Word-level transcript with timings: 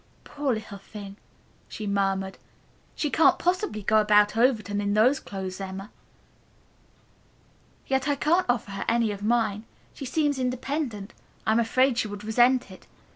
"Poor 0.23 0.55
little 0.55 0.79
thing," 0.79 1.15
she 1.69 1.85
murmured. 1.85 2.39
"She 2.95 3.11
can't 3.11 3.37
possibly 3.37 3.83
go 3.83 3.99
about 4.01 4.35
Overton 4.35 4.81
in 4.81 4.95
those 4.95 5.19
clothes, 5.19 5.61
Emma. 5.61 5.91
Yet 7.85 8.07
I 8.07 8.15
can't 8.15 8.47
offer 8.49 8.71
her 8.71 8.85
any 8.89 9.11
of 9.11 9.21
mine. 9.21 9.65
She 9.93 10.05
seems 10.05 10.39
independent. 10.39 11.13
I 11.45 11.51
am 11.51 11.59
afraid 11.59 11.99
she 11.99 12.07
would 12.07 12.23
resent 12.23 12.71
it. 12.71 12.87